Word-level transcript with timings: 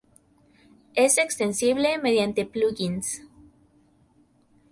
Es 0.95 1.19
extensible 1.19 1.99
mediante 1.99 2.43
plugins. 2.47 3.21